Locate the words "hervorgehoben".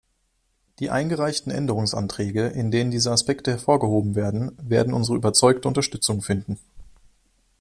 3.51-4.15